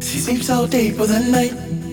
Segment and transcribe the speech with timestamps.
[0.00, 1.52] She sleeps all day for the night.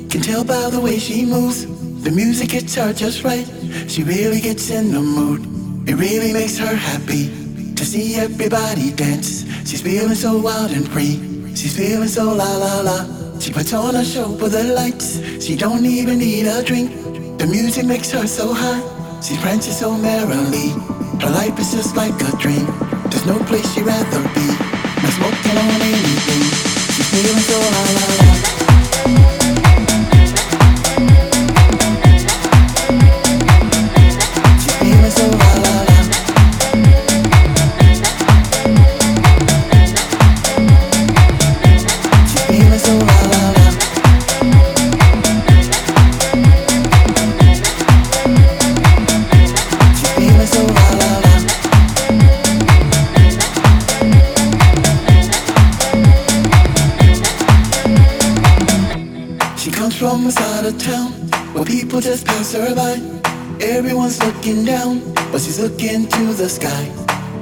[0.09, 1.66] Can tell by the way she moves.
[2.03, 3.45] The music hits her just right.
[3.88, 5.41] She really gets in the mood.
[5.89, 7.27] It really makes her happy
[7.76, 9.43] to see everybody dance.
[9.67, 11.17] She's feeling so wild and free.
[11.55, 13.39] She's feeling so la la la.
[13.39, 15.20] She puts on a show for the lights.
[15.43, 16.91] She don't even need a drink.
[17.40, 18.81] The music makes her so high.
[19.21, 20.70] She prances so merrily.
[21.20, 22.65] Her life is just like a dream.
[23.09, 24.48] There's no place she'd rather be.
[25.01, 26.74] No smoking on anything.
[27.15, 28.54] Feeling so la
[60.16, 61.12] From a side of town
[61.54, 62.94] where people just pass her by.
[63.60, 66.85] Everyone's looking down, but she's looking to the sky.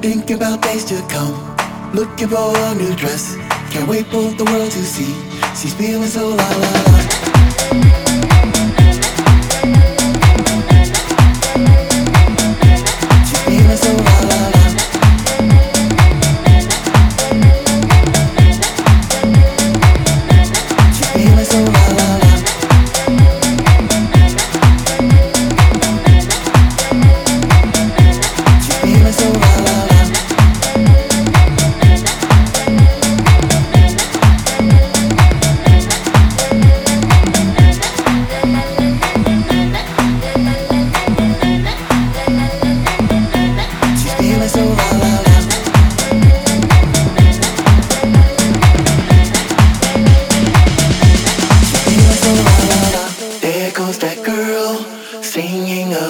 [0.01, 1.35] Thinking about days to come,
[1.93, 3.35] looking for a new dress.
[3.69, 5.13] Can't wait for the world to see.
[5.55, 6.71] She's feeling so la la
[7.89, 7.92] la.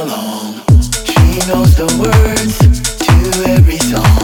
[0.03, 0.53] along.
[1.05, 2.57] She knows the words
[2.99, 4.22] to every song.